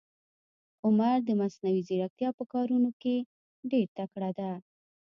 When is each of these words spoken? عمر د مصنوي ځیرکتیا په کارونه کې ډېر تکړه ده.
عمر 0.85 1.17
د 1.27 1.29
مصنوي 1.41 1.81
ځیرکتیا 1.87 2.29
په 2.39 2.43
کارونه 2.53 2.89
کې 3.01 3.15
ډېر 3.71 3.87
تکړه 3.97 4.29
ده. 4.39 4.51